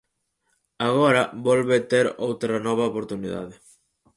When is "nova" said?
2.67-2.87